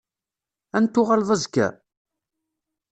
[0.77, 1.67] Ad n-tuɣaleḍ azekka?